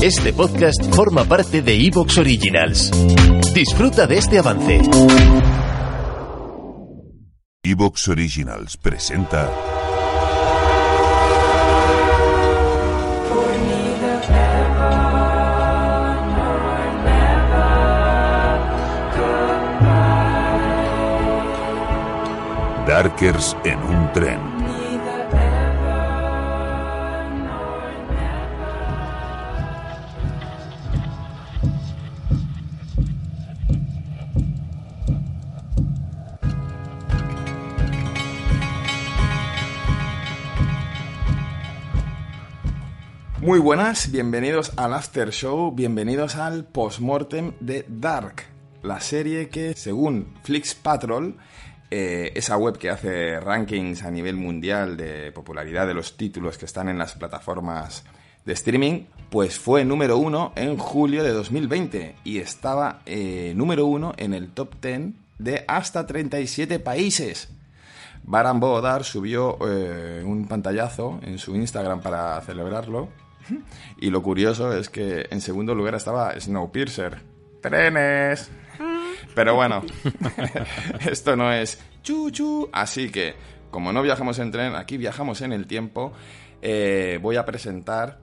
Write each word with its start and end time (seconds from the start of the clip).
Este 0.00 0.32
podcast 0.32 0.94
forma 0.94 1.24
parte 1.24 1.60
de 1.60 1.74
Evox 1.74 2.18
Originals. 2.18 2.88
Disfruta 3.52 4.06
de 4.06 4.18
este 4.18 4.38
avance. 4.38 4.80
Evox 7.64 8.06
Originals 8.06 8.76
presenta. 8.76 9.50
Darkers 22.86 23.56
en 23.64 23.78
un 23.80 24.12
tren. 24.12 24.57
Muy 43.48 43.60
buenas, 43.60 44.10
bienvenidos 44.10 44.72
al 44.76 44.92
After 44.92 45.30
Show, 45.30 45.72
bienvenidos 45.72 46.36
al 46.36 46.66
postmortem 46.66 47.54
de 47.60 47.86
Dark, 47.88 48.42
la 48.82 49.00
serie 49.00 49.48
que, 49.48 49.72
según 49.72 50.34
Flix 50.42 50.74
Patrol, 50.74 51.34
eh, 51.90 52.30
esa 52.34 52.58
web 52.58 52.76
que 52.76 52.90
hace 52.90 53.40
rankings 53.40 54.02
a 54.02 54.10
nivel 54.10 54.36
mundial 54.36 54.98
de 54.98 55.32
popularidad 55.32 55.86
de 55.86 55.94
los 55.94 56.18
títulos 56.18 56.58
que 56.58 56.66
están 56.66 56.90
en 56.90 56.98
las 56.98 57.14
plataformas 57.14 58.04
de 58.44 58.52
streaming, 58.52 59.04
pues 59.30 59.58
fue 59.58 59.82
número 59.82 60.18
uno 60.18 60.52
en 60.54 60.76
julio 60.76 61.24
de 61.24 61.32
2020 61.32 62.16
y 62.24 62.40
estaba 62.40 63.00
eh, 63.06 63.54
número 63.56 63.86
uno 63.86 64.12
en 64.18 64.34
el 64.34 64.50
top 64.50 64.74
10 64.82 65.14
de 65.38 65.64
hasta 65.66 66.06
37 66.06 66.80
países. 66.80 67.48
Baran 68.24 68.60
Bodar 68.60 69.04
subió 69.04 69.56
eh, 69.66 70.22
un 70.22 70.46
pantallazo 70.46 71.18
en 71.22 71.38
su 71.38 71.56
Instagram 71.56 72.02
para 72.02 72.38
celebrarlo. 72.42 73.08
Y 73.98 74.10
lo 74.10 74.22
curioso 74.22 74.72
es 74.76 74.88
que 74.88 75.26
en 75.30 75.40
segundo 75.40 75.74
lugar 75.74 75.94
estaba 75.94 76.38
Snowpiercer. 76.38 77.18
¡Trenes! 77.60 78.50
Pero 79.34 79.54
bueno, 79.54 79.82
esto 81.10 81.36
no 81.36 81.52
es 81.52 81.80
chuchu. 82.02 82.68
Así 82.72 83.10
que, 83.10 83.34
como 83.70 83.92
no 83.92 84.02
viajamos 84.02 84.38
en 84.38 84.50
tren, 84.50 84.74
aquí 84.74 84.96
viajamos 84.96 85.40
en 85.42 85.52
el 85.52 85.66
tiempo. 85.66 86.12
eh, 86.62 87.18
voy 87.22 87.36
a 87.36 87.44
presentar, 87.44 88.18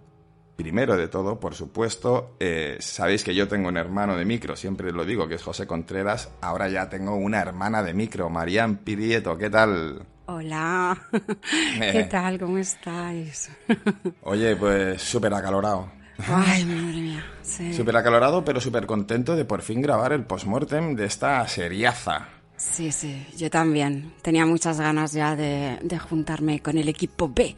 primero 0.56 0.96
de 0.98 1.08
todo, 1.08 1.40
por 1.40 1.54
supuesto, 1.56 2.36
eh, 2.40 2.78
sabéis 2.80 3.24
que 3.24 3.36
yo 3.36 3.48
tengo 3.48 3.68
un 3.70 3.78
hermano 3.78 4.16
de 4.18 4.26
micro, 4.26 4.56
siempre 4.56 4.92
lo 4.92 5.06
digo, 5.06 5.28
que 5.28 5.36
es 5.36 5.44
José 5.44 5.68
Contreras. 5.68 6.30
Ahora 6.42 6.70
ya 6.70 6.90
tengo 6.90 7.16
una 7.16 7.40
hermana 7.42 7.84
de 7.84 7.94
micro, 7.94 8.30
Marian 8.30 8.78
Pirieto. 8.78 9.38
¿Qué 9.38 9.50
tal? 9.50 10.06
Hola, 10.28 10.98
¿qué 11.92 12.08
tal? 12.10 12.40
¿Cómo 12.40 12.58
estáis? 12.58 13.52
Oye, 14.24 14.56
pues 14.56 15.02
súper 15.02 15.34
acalorado. 15.34 15.92
Ay, 16.28 16.64
madre 16.66 17.02
mía. 17.02 17.26
Sí. 17.42 17.74
Súper 17.74 17.98
acalorado, 17.98 18.44
pero 18.44 18.60
súper 18.62 18.86
contento 18.86 19.36
de 19.36 19.46
por 19.46 19.62
fin 19.62 19.82
grabar 19.82 20.14
el 20.14 20.24
postmortem 20.24 20.96
de 20.96 21.06
esta 21.06 21.46
seriaza. 21.48 22.30
sí, 22.56 22.92
sí, 22.92 23.28
yo 23.38 23.50
también. 23.50 24.14
Tenía 24.22 24.46
muchas 24.46 24.80
ganas 24.80 25.12
ya 25.12 25.36
de, 25.36 25.78
de 25.84 26.00
juntarme 26.00 26.62
con 26.62 26.78
el 26.78 26.88
equipo 26.90 27.30
B. 27.30 27.56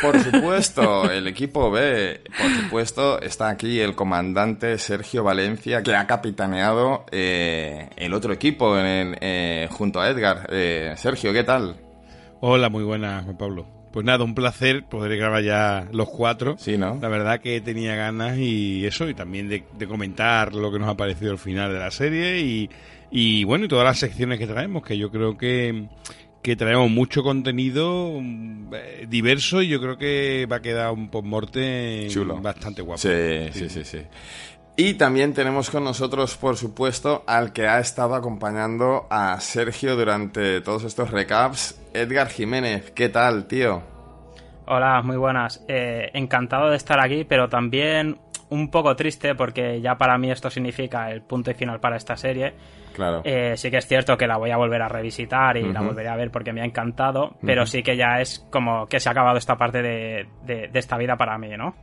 Por 0.00 0.18
supuesto, 0.20 1.10
el 1.10 1.26
equipo 1.26 1.70
B, 1.70 2.20
por 2.38 2.50
supuesto, 2.62 3.20
está 3.20 3.48
aquí 3.48 3.80
el 3.80 3.94
comandante 3.94 4.78
Sergio 4.78 5.24
Valencia, 5.24 5.82
que 5.82 5.94
ha 5.94 6.06
capitaneado 6.06 7.04
eh, 7.12 7.88
el 7.96 8.14
otro 8.14 8.32
equipo 8.32 8.78
en 8.78 8.86
el- 8.86 9.16
eh, 9.20 9.68
junto 9.70 10.00
a 10.00 10.08
Edgar. 10.08 10.48
Eh, 10.50 10.94
Sergio, 10.96 11.32
¿qué 11.32 11.44
tal? 11.44 11.76
Hola, 12.40 12.68
muy 12.68 12.84
buenas, 12.84 13.24
Juan 13.24 13.36
Pablo. 13.38 13.66
Pues 13.92 14.04
nada, 14.04 14.24
un 14.24 14.34
placer 14.34 14.84
poder 14.86 15.16
grabar 15.16 15.42
ya 15.44 15.86
los 15.92 16.08
cuatro. 16.08 16.56
Sí, 16.58 16.76
¿no? 16.76 16.98
La 17.00 17.08
verdad 17.08 17.40
que 17.40 17.60
tenía 17.60 17.94
ganas 17.94 18.36
y 18.38 18.84
eso, 18.84 19.08
y 19.08 19.14
también 19.14 19.48
de, 19.48 19.64
de 19.78 19.86
comentar 19.86 20.52
lo 20.54 20.72
que 20.72 20.78
nos 20.80 20.88
ha 20.88 20.96
parecido 20.96 21.30
al 21.30 21.38
final 21.38 21.72
de 21.72 21.78
la 21.78 21.90
serie 21.92 22.40
y, 22.40 22.68
y 23.12 23.44
bueno, 23.44 23.66
y 23.66 23.68
todas 23.68 23.84
las 23.84 23.98
secciones 24.00 24.40
que 24.40 24.48
traemos, 24.48 24.82
que 24.82 24.98
yo 24.98 25.10
creo 25.12 25.38
que, 25.38 25.86
que 26.44 26.56
traemos 26.56 26.90
mucho 26.90 27.22
contenido 27.22 28.20
mm, 28.20 28.74
eh, 28.74 29.06
diverso 29.08 29.62
y 29.62 29.68
yo 29.68 29.80
creo 29.80 29.96
que 29.96 30.46
va 30.50 30.56
a 30.56 30.60
quedar 30.62 30.92
un 30.92 31.08
postmortem 31.08 32.10
Chulo. 32.10 32.36
bastante 32.36 32.82
guapo. 32.82 32.98
Sí, 32.98 33.48
sí, 33.52 33.70
sí, 33.70 33.82
sí. 33.82 34.02
Y 34.76 34.94
también 34.94 35.32
tenemos 35.32 35.70
con 35.70 35.84
nosotros, 35.84 36.36
por 36.36 36.58
supuesto, 36.58 37.24
al 37.26 37.54
que 37.54 37.66
ha 37.66 37.78
estado 37.80 38.14
acompañando 38.14 39.06
a 39.08 39.40
Sergio 39.40 39.96
durante 39.96 40.60
todos 40.60 40.84
estos 40.84 41.10
recaps, 41.12 41.80
Edgar 41.94 42.28
Jiménez. 42.28 42.90
¿Qué 42.90 43.08
tal, 43.08 43.46
tío? 43.46 43.82
Hola, 44.66 45.00
muy 45.02 45.16
buenas. 45.16 45.64
Eh, 45.66 46.10
encantado 46.12 46.68
de 46.68 46.76
estar 46.76 47.00
aquí, 47.00 47.24
pero 47.24 47.48
también 47.48 48.18
un 48.50 48.70
poco 48.70 48.94
triste 48.96 49.34
porque 49.34 49.80
ya 49.80 49.96
para 49.96 50.16
mí 50.18 50.30
esto 50.30 50.50
significa 50.50 51.10
el 51.10 51.22
punto 51.22 51.50
y 51.50 51.54
final 51.54 51.80
para 51.80 51.96
esta 51.96 52.16
serie. 52.16 52.54
Claro. 52.94 53.22
Eh, 53.24 53.54
sí 53.56 53.70
que 53.70 53.78
es 53.78 53.86
cierto 53.86 54.16
que 54.16 54.26
la 54.26 54.36
voy 54.36 54.50
a 54.50 54.56
volver 54.56 54.80
a 54.82 54.88
revisitar 54.88 55.56
y 55.56 55.72
la 55.72 55.80
volveré 55.88 56.08
a 56.08 56.16
ver 56.16 56.30
porque 56.30 56.52
me 56.52 56.60
ha 56.60 56.64
encantado, 56.64 57.36
pero 57.44 57.66
sí 57.66 57.82
que 57.82 57.96
ya 57.96 58.20
es 58.20 58.46
como 58.50 58.86
que 58.86 59.00
se 59.00 59.08
ha 59.08 59.12
acabado 59.12 59.36
esta 59.38 59.56
parte 59.56 59.82
de, 59.82 60.26
de- 60.44 60.68
de 60.68 60.78
esta 60.78 60.96
vida 60.96 61.16
para 61.16 61.36
mí, 61.38 61.48
¿no? 61.56 61.74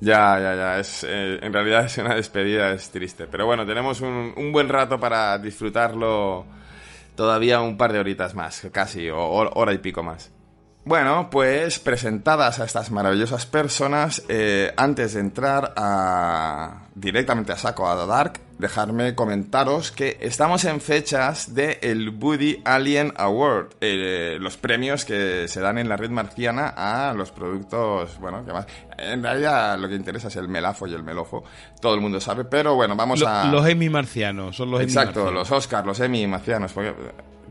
Ya, 0.00 0.38
ya, 0.38 0.54
ya. 0.54 0.78
Es, 0.78 1.04
eh, 1.08 1.38
en 1.42 1.52
realidad 1.52 1.86
es 1.86 1.96
una 1.98 2.14
despedida, 2.14 2.70
es 2.72 2.90
triste. 2.90 3.26
Pero 3.26 3.46
bueno, 3.46 3.64
tenemos 3.66 4.00
un, 4.02 4.34
un 4.36 4.52
buen 4.52 4.68
rato 4.68 5.00
para 5.00 5.38
disfrutarlo 5.38 6.44
todavía 7.16 7.60
un 7.60 7.76
par 7.78 7.92
de 7.92 7.98
horitas 7.98 8.34
más, 8.34 8.68
casi, 8.72 9.08
o 9.08 9.16
hor- 9.18 9.50
hora 9.54 9.72
y 9.72 9.78
pico 9.78 10.02
más. 10.02 10.32
Bueno, 10.88 11.30
pues 11.32 11.80
presentadas 11.80 12.60
a 12.60 12.64
estas 12.64 12.92
maravillosas 12.92 13.44
personas, 13.44 14.22
eh, 14.28 14.72
antes 14.76 15.14
de 15.14 15.20
entrar 15.20 15.72
a, 15.76 16.86
directamente 16.94 17.50
a 17.50 17.56
saco 17.56 17.88
a 17.88 18.06
Dark, 18.06 18.34
dejarme 18.60 19.16
comentaros 19.16 19.90
que 19.90 20.16
estamos 20.20 20.64
en 20.64 20.80
fechas 20.80 21.56
del 21.56 21.76
el 21.82 22.10
Woody 22.10 22.62
Alien 22.64 23.12
Award, 23.16 23.70
eh, 23.80 24.36
los 24.40 24.56
premios 24.58 25.04
que 25.04 25.48
se 25.48 25.60
dan 25.60 25.78
en 25.78 25.88
la 25.88 25.96
red 25.96 26.10
marciana 26.10 26.68
a 26.76 27.12
los 27.14 27.32
productos, 27.32 28.16
bueno, 28.20 28.44
que 28.46 28.52
más, 28.52 28.66
en 28.96 29.24
realidad 29.24 29.76
lo 29.80 29.88
que 29.88 29.96
interesa 29.96 30.28
es 30.28 30.36
el 30.36 30.46
melafo 30.46 30.86
y 30.86 30.94
el 30.94 31.02
melofo, 31.02 31.42
todo 31.80 31.94
el 31.96 32.00
mundo 32.00 32.20
sabe, 32.20 32.44
pero 32.44 32.76
bueno, 32.76 32.94
vamos 32.94 33.18
Lo- 33.18 33.26
a... 33.28 33.46
Los 33.46 33.66
Emmy 33.68 33.88
marcianos, 33.88 34.54
son 34.56 34.70
los 34.70 34.80
Emmy 34.80 34.88
Exacto, 34.92 35.24
marcianos. 35.24 35.32
los 35.34 35.50
Oscars, 35.50 35.84
los 35.84 35.98
Emmy 35.98 36.28
marcianos, 36.28 36.72
porque 36.72 36.94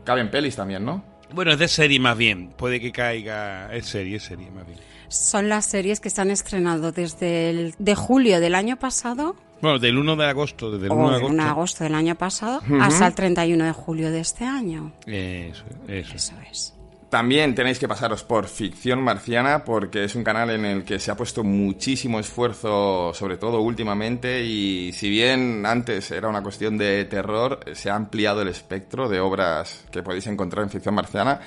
caben 0.04 0.30
pelis 0.30 0.56
también, 0.56 0.86
¿no? 0.86 1.15
Bueno, 1.36 1.52
es 1.52 1.58
de 1.58 1.68
serie 1.68 2.00
más 2.00 2.16
bien. 2.16 2.48
Puede 2.56 2.80
que 2.80 2.90
caiga. 2.92 3.68
Es 3.70 3.84
serie, 3.86 4.16
es 4.16 4.22
serie 4.22 4.50
más 4.50 4.66
bien. 4.66 4.78
Son 5.08 5.50
las 5.50 5.66
series 5.66 6.00
que 6.00 6.08
se 6.08 6.22
han 6.22 6.30
estrenado 6.30 6.92
desde 6.92 7.50
el 7.50 7.74
de 7.78 7.94
julio 7.94 8.40
del 8.40 8.54
año 8.54 8.78
pasado, 8.78 9.36
Bueno, 9.60 9.78
del 9.78 9.98
1 9.98 10.16
de 10.16 10.24
agosto, 10.24 10.70
desde 10.70 10.86
el 10.86 10.92
1 10.92 11.02
o 11.02 11.08
de 11.08 11.14
del 11.14 11.16
agosto. 11.20 11.34
1 11.34 11.42
de 11.42 11.48
agosto 11.50 11.84
del 11.84 11.94
año 11.94 12.14
pasado, 12.14 12.62
hasta 12.80 13.06
el 13.06 13.14
31 13.14 13.64
de 13.64 13.72
julio 13.72 14.10
de 14.10 14.20
este 14.20 14.44
año. 14.46 14.92
Eso, 15.06 15.64
eso. 15.86 16.14
Eso 16.14 16.34
es. 16.50 16.75
También 17.16 17.54
tenéis 17.54 17.78
que 17.78 17.88
pasaros 17.88 18.24
por 18.24 18.46
Ficción 18.46 19.00
Marciana 19.00 19.64
porque 19.64 20.04
es 20.04 20.14
un 20.14 20.22
canal 20.22 20.50
en 20.50 20.66
el 20.66 20.84
que 20.84 20.98
se 20.98 21.10
ha 21.10 21.16
puesto 21.16 21.42
muchísimo 21.42 22.20
esfuerzo, 22.20 23.14
sobre 23.14 23.38
todo 23.38 23.62
últimamente, 23.62 24.44
y 24.44 24.92
si 24.92 25.08
bien 25.08 25.64
antes 25.64 26.10
era 26.10 26.28
una 26.28 26.42
cuestión 26.42 26.76
de 26.76 27.06
terror, 27.06 27.60
se 27.72 27.88
ha 27.88 27.94
ampliado 27.94 28.42
el 28.42 28.48
espectro 28.48 29.08
de 29.08 29.18
obras 29.20 29.86
que 29.90 30.02
podéis 30.02 30.26
encontrar 30.26 30.64
en 30.64 30.68
Ficción 30.68 30.94
Marciana. 30.94 31.40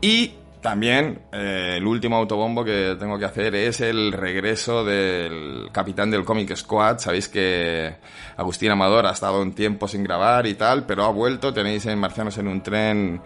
Y 0.00 0.34
también 0.60 1.22
eh, 1.32 1.74
el 1.78 1.86
último 1.88 2.14
autobombo 2.14 2.64
que 2.64 2.94
tengo 2.96 3.18
que 3.18 3.24
hacer 3.24 3.56
es 3.56 3.80
el 3.80 4.12
regreso 4.12 4.84
del 4.84 5.68
capitán 5.72 6.12
del 6.12 6.24
Comic 6.24 6.54
Squad. 6.54 6.98
Sabéis 7.00 7.26
que 7.26 7.92
Agustín 8.36 8.70
Amador 8.70 9.04
ha 9.04 9.10
estado 9.10 9.42
un 9.42 9.52
tiempo 9.52 9.88
sin 9.88 10.04
grabar 10.04 10.46
y 10.46 10.54
tal, 10.54 10.86
pero 10.86 11.04
ha 11.06 11.10
vuelto. 11.10 11.52
Tenéis 11.52 11.86
en 11.86 11.98
Marcianos 11.98 12.38
en 12.38 12.46
un 12.46 12.62
tren 12.62 13.20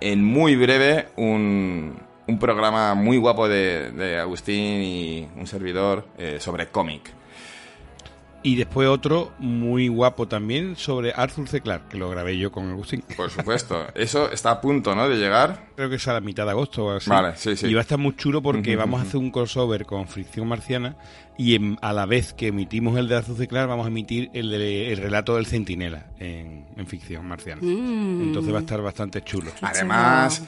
en 0.00 0.24
muy 0.24 0.56
breve 0.56 1.08
un, 1.16 1.96
un 2.26 2.38
programa 2.38 2.94
muy 2.94 3.16
guapo 3.16 3.48
de, 3.48 3.90
de 3.92 4.18
Agustín 4.18 4.82
y 4.82 5.28
un 5.36 5.46
servidor 5.46 6.06
eh, 6.18 6.38
sobre 6.40 6.68
cómic. 6.68 7.12
Y 8.46 8.56
después 8.56 8.86
otro 8.88 9.32
muy 9.38 9.88
guapo 9.88 10.28
también 10.28 10.76
sobre 10.76 11.12
Arthur 11.16 11.48
C. 11.48 11.62
Clarke, 11.62 11.88
que 11.88 11.96
lo 11.96 12.10
grabé 12.10 12.36
yo 12.36 12.52
con 12.52 12.68
Agustín. 12.70 13.02
Por 13.16 13.30
supuesto. 13.30 13.86
Eso 13.94 14.30
está 14.30 14.50
a 14.50 14.60
punto, 14.60 14.94
¿no? 14.94 15.08
De 15.08 15.16
llegar. 15.16 15.68
Creo 15.74 15.88
que 15.88 15.96
es 15.96 16.06
a 16.08 16.12
la 16.12 16.20
mitad 16.20 16.44
de 16.44 16.50
agosto 16.50 16.84
o 16.84 16.90
así. 16.90 17.08
Vale, 17.08 17.34
sí, 17.36 17.56
sí. 17.56 17.66
Y 17.68 17.72
va 17.72 17.80
a 17.80 17.82
estar 17.82 17.96
muy 17.98 18.14
chulo 18.16 18.42
porque 18.42 18.76
vamos 18.76 19.00
a 19.00 19.04
hacer 19.04 19.16
un 19.16 19.30
crossover 19.30 19.86
con 19.86 20.06
Fricción 20.08 20.46
Marciana 20.46 20.94
y 21.38 21.54
en- 21.54 21.78
a 21.80 21.94
la 21.94 22.04
vez 22.04 22.34
que 22.34 22.48
emitimos 22.48 22.98
el 22.98 23.08
de 23.08 23.16
Arthur 23.16 23.36
C. 23.38 23.48
Clarke 23.48 23.70
vamos 23.70 23.86
a 23.86 23.88
emitir 23.88 24.28
el, 24.34 24.50
de- 24.50 24.92
el 24.92 24.98
relato 24.98 25.36
del 25.36 25.46
Centinela 25.46 26.08
en, 26.18 26.66
en 26.76 26.86
Ficción 26.86 27.26
Marciana. 27.26 27.62
Mm. 27.62 28.24
Entonces 28.24 28.52
va 28.52 28.58
a 28.58 28.60
estar 28.60 28.82
bastante 28.82 29.22
chulo. 29.22 29.50
Además, 29.62 30.42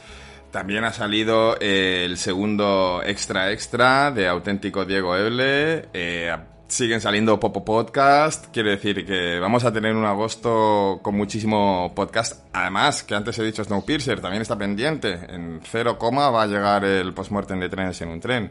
también 0.50 0.84
ha 0.84 0.92
salido 0.92 1.56
eh, 1.60 2.02
el 2.04 2.18
segundo 2.18 3.00
extra 3.06 3.52
extra 3.52 4.10
de 4.10 4.28
auténtico 4.28 4.84
Diego 4.84 5.16
Eble. 5.16 5.88
Eh, 5.94 6.36
siguen 6.68 7.00
saliendo 7.00 7.38
Popo 7.38 7.64
Podcast. 7.64 8.46
Quiere 8.52 8.70
decir 8.70 9.06
que 9.06 9.38
vamos 9.38 9.64
a 9.64 9.72
tener 9.72 9.94
un 9.94 10.04
agosto 10.04 11.00
con 11.02 11.16
muchísimo 11.16 11.92
podcast. 11.94 12.44
Además, 12.52 13.02
que 13.02 13.14
antes 13.14 13.38
he 13.38 13.44
dicho 13.44 13.62
Snowpiercer, 13.62 14.20
también 14.20 14.42
está 14.42 14.56
pendiente. 14.56 15.12
En 15.28 15.60
cero 15.64 15.98
coma 15.98 16.30
va 16.30 16.42
a 16.42 16.46
llegar 16.46 16.84
el 16.84 17.14
postmortem 17.14 17.60
de 17.60 17.68
trenes 17.68 18.00
en 18.00 18.08
un 18.08 18.20
tren. 18.20 18.50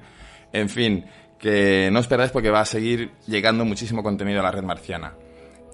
En 0.53 0.69
fin, 0.69 1.05
que 1.37 1.89
no 1.91 1.99
esperáis 1.99 2.31
porque 2.31 2.49
va 2.49 2.61
a 2.61 2.65
seguir 2.65 3.11
llegando 3.27 3.65
muchísimo 3.65 4.01
contenido 4.01 4.39
a 4.39 4.43
la 4.43 4.51
red 4.51 4.63
marciana. 4.63 5.13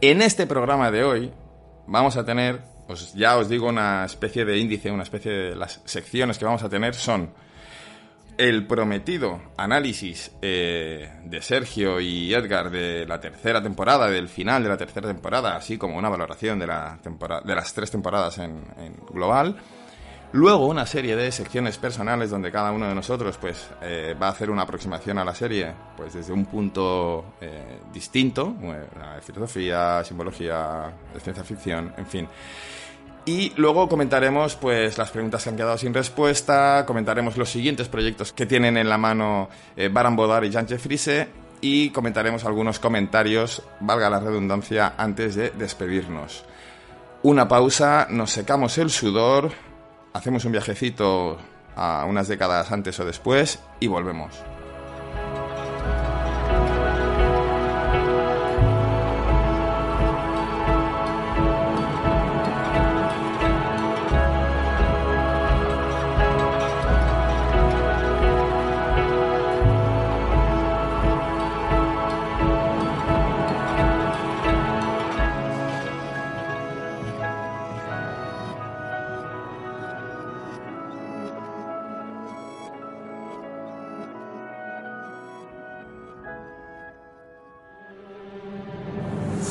En 0.02 0.22
este 0.22 0.48
programa 0.48 0.90
de 0.90 1.04
hoy 1.04 1.32
vamos 1.86 2.18
a 2.18 2.26
tener, 2.26 2.62
pues 2.88 3.14
ya 3.14 3.38
os 3.38 3.50
digo, 3.50 3.68
una 3.70 4.06
especie 4.06 4.46
de 4.46 4.58
índice, 4.58 4.90
una 4.90 5.04
especie 5.04 5.32
de 5.32 5.56
las 5.56 5.82
secciones 5.86 6.40
que 6.40 6.46
vamos 6.46 6.64
a 6.64 6.70
tener 6.70 6.96
son 6.96 7.30
el 8.38 8.66
prometido 8.66 9.42
análisis 9.58 10.32
eh, 10.42 11.10
de 11.26 11.42
Sergio 11.42 12.00
y 12.00 12.34
Edgar 12.34 12.72
de 12.72 13.06
la 13.06 13.20
tercera 13.20 13.62
temporada, 13.62 14.10
del 14.10 14.30
final 14.30 14.64
de 14.64 14.70
la 14.70 14.78
tercera 14.78 15.08
temporada, 15.08 15.56
así 15.56 15.78
como 15.78 15.98
una 15.98 16.10
valoración 16.10 16.60
de, 16.60 16.68
la 16.68 17.00
temporada, 17.02 17.42
de 17.42 17.56
las 17.56 17.74
tres 17.74 17.92
temporadas 17.92 18.38
en, 18.38 18.64
global. 19.12 19.58
Luego 20.34 20.68
una 20.68 20.86
serie 20.86 21.18
de 21.18 21.30
secciones 21.30 21.78
personales 21.78 22.30
donde 22.30 22.52
cada 22.52 22.72
uno 22.72 22.88
de 22.88 22.96
nosotros 22.96 23.38
pues 23.38 23.70
eh, 23.82 24.16
va 24.20 24.28
a 24.28 24.32
hacer 24.32 24.50
una 24.50 24.62
aproximación 24.62 25.18
a 25.18 25.26
la 25.26 25.36
serie 25.36 25.74
pues 25.98 26.14
desde 26.14 26.32
un 26.32 26.46
punto 26.46 27.34
eh, 27.42 27.80
distinto, 27.92 28.56
eh, 28.64 28.88
filosofía, 29.22 30.02
simbología, 30.06 30.90
ciencia 31.22 31.44
ficción, 31.44 31.94
en 31.98 32.06
fin. 32.06 32.28
Y 33.26 33.54
luego 33.56 33.88
comentaremos 33.88 34.56
pues 34.56 34.98
las 34.98 35.12
preguntas 35.12 35.44
que 35.44 35.50
han 35.50 35.58
quedado 35.58 35.78
sin 35.78 35.94
respuesta, 35.94 36.86
comentaremos 36.88 37.38
los 37.38 37.50
siguientes 37.50 37.88
proyectos 37.88 38.34
que 38.34 38.48
tienen 38.48 38.78
en 38.78 38.90
la 38.90 38.98
mano 38.98 39.50
eh, 39.76 39.90
Baran 39.90 40.16
Bodar 40.16 40.44
y 40.44 40.50
Jean 40.50 40.68
Frise 40.68 41.28
y 41.62 41.92
comentaremos 41.92 42.44
algunos 42.46 42.80
comentarios, 42.80 43.62
valga 43.80 44.10
la 44.10 44.20
redundancia, 44.20 44.96
antes 44.98 45.36
de 45.36 45.52
despedirnos. 45.52 46.44
Una 47.22 47.48
pausa, 47.48 48.08
nos 48.10 48.32
secamos 48.32 48.80
el 48.80 48.90
sudor, 48.90 49.52
hacemos 50.14 50.44
un 50.46 50.54
viajecito 50.54 51.38
a 51.76 52.06
unas 52.06 52.28
décadas 52.28 52.72
antes 52.72 53.00
o 53.00 53.06
después 53.06 53.60
y 53.80 53.86
volvemos. 53.86 54.34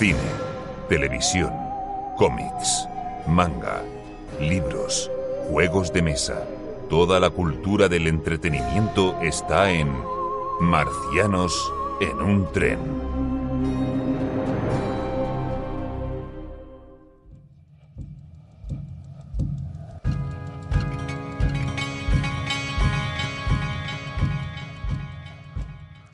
Cine, 0.01 0.17
televisión, 0.89 1.53
cómics, 2.17 2.89
manga, 3.27 3.83
libros, 4.41 5.11
juegos 5.51 5.93
de 5.93 6.01
mesa. 6.01 6.43
Toda 6.89 7.21
la 7.21 7.29
cultura 7.29 7.87
del 7.87 8.07
entretenimiento 8.07 9.21
está 9.21 9.71
en 9.71 9.93
Marcianos 10.59 11.71
en 12.01 12.17
un 12.17 12.51
tren. 12.51 13.10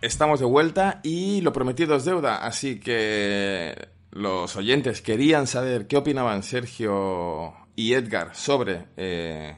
Estamos 0.07 0.39
de 0.39 0.47
vuelta 0.47 1.01
y 1.03 1.41
lo 1.41 1.53
prometido 1.53 1.97
es 1.97 2.05
deuda, 2.05 2.37
así 2.37 2.79
que 2.79 3.89
los 4.13 4.55
oyentes 4.55 5.03
querían 5.03 5.49
saber 5.49 5.89
qué 5.89 5.97
opinaban 5.97 6.45
Sergio 6.45 7.53
y 7.75 7.93
Edgar 7.93 8.33
sobre 8.37 8.85
eh, 8.97 9.57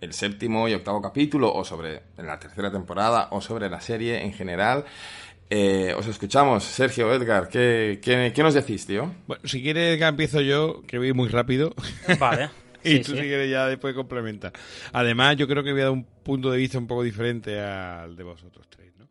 el 0.00 0.14
séptimo 0.14 0.66
y 0.68 0.72
octavo 0.72 1.02
capítulo, 1.02 1.52
o 1.52 1.66
sobre 1.66 2.04
la 2.16 2.38
tercera 2.38 2.72
temporada, 2.72 3.28
o 3.32 3.42
sobre 3.42 3.68
la 3.68 3.82
serie 3.82 4.24
en 4.24 4.32
general. 4.32 4.86
Eh, 5.50 5.92
os 5.94 6.06
escuchamos, 6.06 6.64
Sergio, 6.64 7.12
Edgar, 7.12 7.48
¿qué, 7.48 8.00
qué, 8.02 8.32
qué 8.34 8.42
nos 8.42 8.54
decís, 8.54 8.86
tío? 8.86 9.12
Bueno, 9.26 9.42
si 9.44 9.62
quieres, 9.62 9.98
Edgar, 9.98 10.08
empiezo 10.08 10.40
yo, 10.40 10.80
que 10.86 10.96
voy 10.96 11.12
muy 11.12 11.28
rápido. 11.28 11.74
Vale. 12.18 12.48
y 12.84 12.88
Sí, 12.96 13.00
tú 13.00 13.10
sí. 13.12 13.18
si 13.18 13.24
quieres 13.24 13.50
ya 13.50 13.66
después 13.66 13.94
complementa. 13.94 14.50
Además, 14.94 15.36
yo 15.36 15.46
creo 15.46 15.62
que 15.62 15.72
voy 15.72 15.82
a 15.82 15.84
dar 15.84 15.92
un 15.92 16.04
punto 16.22 16.50
de 16.50 16.56
vista 16.56 16.78
un 16.78 16.86
poco 16.86 17.02
diferente 17.02 17.60
al 17.60 18.16
de 18.16 18.24
vosotros 18.24 18.66
tres, 18.70 18.96
¿no? 18.96 19.10